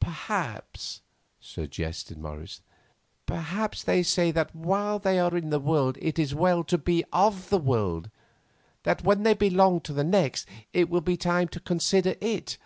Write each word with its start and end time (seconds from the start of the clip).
"Perhaps," 0.00 1.02
suggested 1.38 2.18
Morris, 2.18 2.62
"they 3.28 4.02
say 4.02 4.32
that 4.32 4.52
while 4.52 4.98
they 4.98 5.20
are 5.20 5.36
in 5.36 5.50
the 5.50 5.60
world 5.60 5.96
it 6.00 6.18
is 6.18 6.34
well 6.34 6.64
to 6.64 6.76
be 6.76 7.04
of 7.12 7.48
the 7.48 7.58
world; 7.58 8.10
that 8.82 9.04
when 9.04 9.22
they 9.22 9.34
belong 9.34 9.80
to 9.82 9.92
the 9.92 10.02
next 10.02 10.48
it 10.72 10.90
will 10.90 11.00
be 11.00 11.16
time 11.16 11.46
to 11.46 11.60
consider 11.60 12.16
it. 12.20 12.58